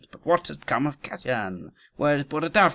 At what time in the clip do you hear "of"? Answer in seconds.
0.87-0.99